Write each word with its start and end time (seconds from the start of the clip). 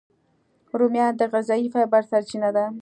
رومیان 0.79 1.13
د 1.17 1.21
غذایي 1.33 1.67
فایبر 1.73 2.03
سرچینه 2.11 2.49
ده 2.55 2.65